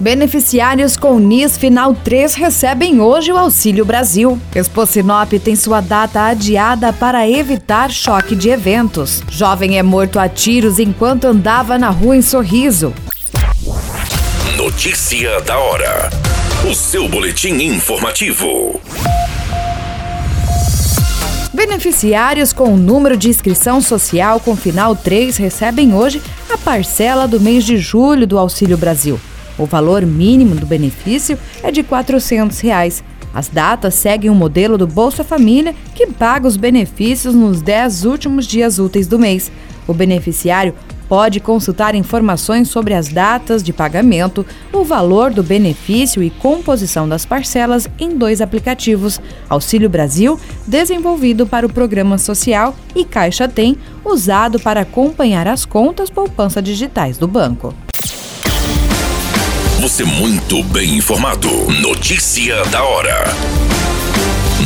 Beneficiários 0.00 0.96
com 0.96 1.18
NIS 1.18 1.58
Final 1.58 1.92
3 1.92 2.34
recebem 2.34 3.00
hoje 3.00 3.32
o 3.32 3.36
Auxílio 3.36 3.84
Brasil. 3.84 4.40
Expo 4.54 4.86
Sinop 4.86 5.32
tem 5.42 5.56
sua 5.56 5.80
data 5.80 6.22
adiada 6.22 6.92
para 6.92 7.28
evitar 7.28 7.90
choque 7.90 8.36
de 8.36 8.48
eventos. 8.48 9.24
Jovem 9.28 9.76
é 9.76 9.82
morto 9.82 10.20
a 10.20 10.28
tiros 10.28 10.78
enquanto 10.78 11.24
andava 11.24 11.76
na 11.76 11.90
rua 11.90 12.16
em 12.16 12.22
Sorriso. 12.22 12.94
Notícia 14.56 15.40
da 15.40 15.58
hora. 15.58 16.10
O 16.70 16.74
seu 16.76 17.08
boletim 17.08 17.54
informativo. 17.54 18.80
Beneficiários 21.52 22.52
com 22.52 22.72
o 22.72 22.76
número 22.76 23.16
de 23.16 23.28
inscrição 23.28 23.80
social 23.80 24.38
com 24.38 24.54
final 24.54 24.94
3 24.94 25.36
recebem 25.38 25.92
hoje 25.92 26.22
a 26.48 26.56
parcela 26.56 27.26
do 27.26 27.40
mês 27.40 27.64
de 27.64 27.78
julho 27.78 28.28
do 28.28 28.38
Auxílio 28.38 28.78
Brasil. 28.78 29.18
O 29.58 29.66
valor 29.66 30.06
mínimo 30.06 30.54
do 30.54 30.64
benefício 30.64 31.38
é 31.62 31.70
de 31.70 31.82
400 31.82 32.60
reais. 32.60 33.02
As 33.34 33.48
datas 33.48 33.94
seguem 33.94 34.30
o 34.30 34.34
modelo 34.34 34.78
do 34.78 34.86
Bolsa 34.86 35.22
Família, 35.22 35.74
que 35.94 36.06
paga 36.06 36.48
os 36.48 36.56
benefícios 36.56 37.34
nos 37.34 37.60
10 37.60 38.04
últimos 38.04 38.46
dias 38.46 38.78
úteis 38.78 39.06
do 39.06 39.18
mês. 39.18 39.50
O 39.86 39.92
beneficiário 39.92 40.74
pode 41.08 41.40
consultar 41.40 41.94
informações 41.94 42.68
sobre 42.68 42.92
as 42.94 43.08
datas 43.08 43.62
de 43.62 43.72
pagamento, 43.72 44.44
o 44.72 44.84
valor 44.84 45.32
do 45.32 45.42
benefício 45.42 46.22
e 46.22 46.30
composição 46.30 47.08
das 47.08 47.24
parcelas 47.24 47.88
em 47.98 48.16
dois 48.16 48.40
aplicativos: 48.40 49.20
Auxílio 49.48 49.88
Brasil, 49.88 50.38
desenvolvido 50.66 51.46
para 51.46 51.66
o 51.66 51.72
Programa 51.72 52.18
Social, 52.18 52.74
e 52.94 53.04
Caixa 53.04 53.48
Tem, 53.48 53.76
usado 54.04 54.60
para 54.60 54.82
acompanhar 54.82 55.48
as 55.48 55.64
contas 55.64 56.10
poupança 56.10 56.60
digitais 56.60 57.16
do 57.16 57.26
banco. 57.26 57.74
Você 59.80 60.02
muito 60.02 60.60
bem 60.64 60.96
informado. 60.96 61.48
Notícia 61.80 62.64
da 62.64 62.82
hora. 62.82 63.26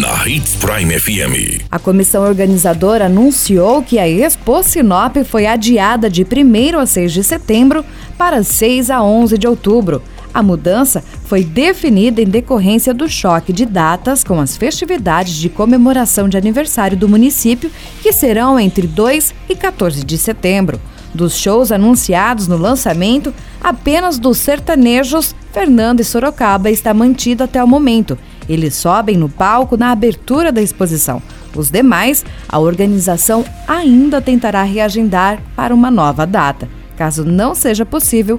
Na 0.00 0.28
Hits 0.28 0.56
Prime 0.56 0.98
FM. 0.98 1.62
A 1.70 1.78
comissão 1.78 2.24
organizadora 2.24 3.06
anunciou 3.06 3.84
que 3.84 4.00
a 4.00 4.08
Expo 4.08 4.64
Sinop 4.64 5.18
foi 5.24 5.46
adiada 5.46 6.10
de 6.10 6.24
1 6.24 6.78
a 6.80 6.86
6 6.86 7.12
de 7.12 7.22
setembro 7.22 7.84
para 8.18 8.42
6 8.42 8.90
a 8.90 9.00
11 9.00 9.38
de 9.38 9.46
outubro. 9.46 10.02
A 10.34 10.42
mudança 10.42 11.04
foi 11.26 11.44
definida 11.44 12.20
em 12.20 12.26
decorrência 12.26 12.92
do 12.92 13.08
choque 13.08 13.52
de 13.52 13.64
datas 13.64 14.24
com 14.24 14.40
as 14.40 14.56
festividades 14.56 15.36
de 15.36 15.48
comemoração 15.48 16.28
de 16.28 16.36
aniversário 16.36 16.96
do 16.96 17.08
município, 17.08 17.70
que 18.02 18.12
serão 18.12 18.58
entre 18.58 18.88
2 18.88 19.32
e 19.48 19.54
14 19.54 20.04
de 20.04 20.18
setembro. 20.18 20.80
Dos 21.16 21.38
shows 21.38 21.72
anunciados 21.72 22.46
no 22.46 22.58
lançamento, 22.58 23.32
apenas 23.58 24.18
dos 24.18 24.36
sertanejos, 24.36 25.34
Fernando 25.50 26.00
e 26.00 26.04
Sorocaba 26.04 26.70
está 26.70 26.92
mantido 26.92 27.42
até 27.42 27.64
o 27.64 27.66
momento. 27.66 28.18
Eles 28.46 28.74
sobem 28.74 29.16
no 29.16 29.26
palco 29.26 29.78
na 29.78 29.92
abertura 29.92 30.52
da 30.52 30.60
exposição. 30.60 31.22
Os 31.56 31.70
demais, 31.70 32.22
a 32.46 32.58
organização 32.58 33.46
ainda 33.66 34.20
tentará 34.20 34.62
reagendar 34.62 35.40
para 35.56 35.74
uma 35.74 35.90
nova 35.90 36.26
data. 36.26 36.68
Caso 36.98 37.24
não 37.24 37.54
seja 37.54 37.86
possível, 37.86 38.38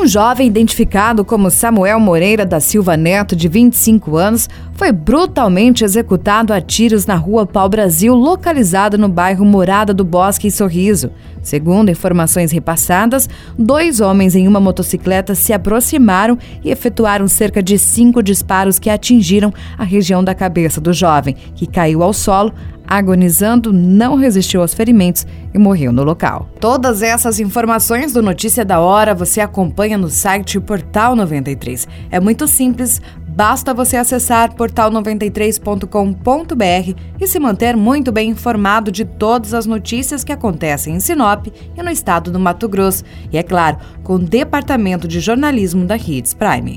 Um 0.00 0.06
jovem 0.06 0.46
identificado 0.46 1.22
como 1.26 1.50
Samuel 1.50 2.00
Moreira 2.00 2.46
da 2.46 2.58
Silva 2.58 2.96
Neto, 2.96 3.36
de 3.36 3.46
25 3.48 4.16
anos, 4.16 4.48
foi 4.72 4.92
brutalmente 4.92 5.84
executado 5.84 6.54
a 6.54 6.60
tiros 6.62 7.04
na 7.04 7.16
rua 7.16 7.44
Pau 7.44 7.68
Brasil, 7.68 8.14
localizada 8.14 8.96
no 8.96 9.10
bairro 9.10 9.44
Morada 9.44 9.92
do 9.92 10.02
Bosque 10.02 10.46
e 10.46 10.50
Sorriso. 10.50 11.10
Segundo 11.42 11.90
informações 11.90 12.50
repassadas, 12.50 13.28
dois 13.58 14.00
homens 14.00 14.34
em 14.34 14.48
uma 14.48 14.58
motocicleta 14.58 15.34
se 15.34 15.52
aproximaram 15.52 16.38
e 16.64 16.70
efetuaram 16.70 17.28
cerca 17.28 17.62
de 17.62 17.78
cinco 17.78 18.22
disparos 18.22 18.78
que 18.78 18.88
atingiram 18.88 19.52
a 19.76 19.84
região 19.84 20.24
da 20.24 20.34
cabeça 20.34 20.80
do 20.80 20.94
jovem, 20.94 21.36
que 21.54 21.66
caiu 21.66 22.02
ao 22.02 22.14
solo, 22.14 22.54
agonizando, 22.90 23.72
não 23.72 24.16
resistiu 24.16 24.60
aos 24.60 24.74
ferimentos 24.74 25.24
e 25.54 25.58
morreu 25.58 25.92
no 25.92 26.02
local. 26.02 26.50
Todas 26.58 27.02
essas 27.02 27.38
informações 27.38 28.12
do 28.12 28.20
Notícia 28.20 28.64
da 28.64 28.80
Hora 28.80 29.14
você 29.14 29.40
acompanha 29.40 29.96
no 29.96 30.10
site 30.10 30.58
Portal 30.58 31.14
93. 31.14 31.86
É 32.10 32.18
muito 32.18 32.48
simples, 32.48 33.00
basta 33.28 33.72
você 33.72 33.96
acessar 33.96 34.52
portal93.com.br 34.54 37.00
e 37.20 37.26
se 37.26 37.38
manter 37.38 37.76
muito 37.76 38.10
bem 38.10 38.30
informado 38.30 38.90
de 38.90 39.04
todas 39.04 39.54
as 39.54 39.66
notícias 39.66 40.24
que 40.24 40.32
acontecem 40.32 40.96
em 40.96 41.00
Sinop 41.00 41.46
e 41.46 41.82
no 41.82 41.90
estado 41.90 42.32
do 42.32 42.40
Mato 42.40 42.68
Grosso. 42.68 43.04
E 43.30 43.38
é 43.38 43.44
claro, 43.44 43.78
com 44.02 44.14
o 44.14 44.18
Departamento 44.18 45.06
de 45.06 45.20
Jornalismo 45.20 45.86
da 45.86 45.96
Hits 45.96 46.34
Prime. 46.34 46.76